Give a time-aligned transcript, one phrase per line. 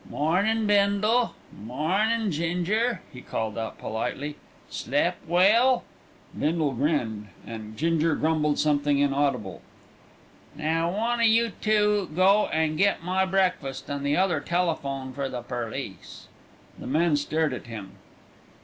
[0.09, 4.35] "Mornin', Bindle; mornin', Ginger," he called out politely.
[4.67, 5.83] "Slep' well?"
[6.35, 9.61] Bindle grinned, and Ginger grumbled something inaudible.
[10.55, 15.29] "Now, one o' you two go an' get my breakfast, and the other telephone for
[15.29, 16.27] the perlice."
[16.79, 17.91] The men stared at him.